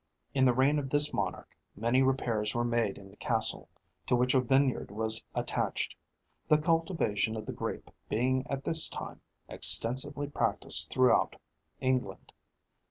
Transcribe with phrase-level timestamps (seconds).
[0.33, 3.69] In the reign of this monarch many repairs were made in the castle,
[4.07, 5.95] to which a vineyard was attached
[6.47, 11.35] the cultivation of the grape being at this time extensively practised throughout
[11.81, 12.33] England.